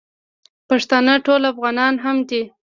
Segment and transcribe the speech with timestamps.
[0.69, 2.41] پښتانه ټول افغانان هم دي.